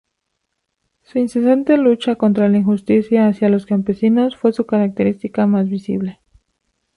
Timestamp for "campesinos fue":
3.67-4.51